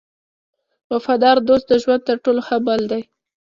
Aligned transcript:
وفادار 0.91 1.37
دوست 1.47 1.65
د 1.69 1.73
ژوند 1.83 2.01
تر 2.09 2.17
ټولو 2.23 2.41
ښه 2.47 2.57
مل 2.65 2.81
دی. 2.91 3.01